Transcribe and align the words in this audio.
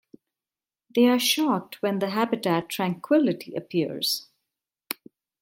They 0.95 1.07
are 1.07 1.19
shocked 1.19 1.83
when 1.83 1.99
the 1.99 2.09
habitat 2.09 2.69
Tranquillity 2.69 3.53
appears. 3.53 4.29